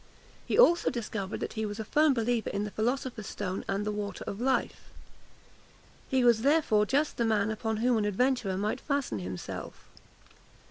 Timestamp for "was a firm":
1.63-2.15